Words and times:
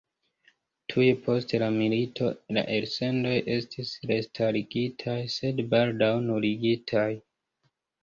Tuj 0.93 1.09
post 1.27 1.53
la 1.63 1.67
milito 1.75 2.31
la 2.57 2.65
elsendoj 2.79 3.35
estis 3.59 3.95
restarigitaj, 4.15 5.21
sed 5.39 5.65
baldaŭ 5.77 6.13
nuligitaj. 6.29 7.09